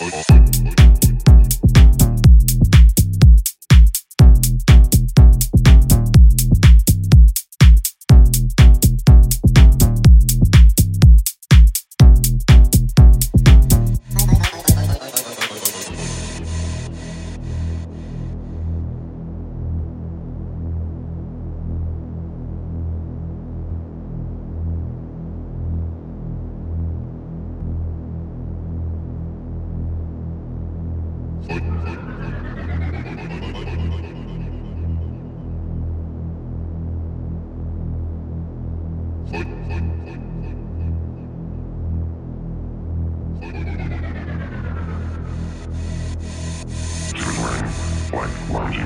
[0.00, 0.59] She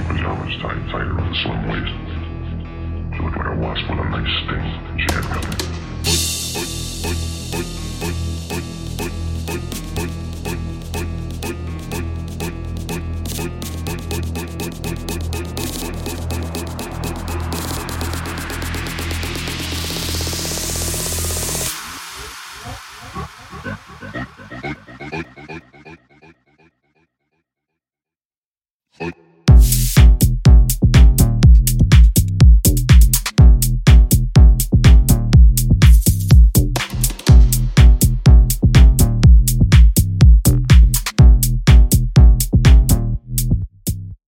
[0.07, 1.95] pajamas tied tighter on the slim waist.
[3.21, 4.94] Like a wasp with a nice sting.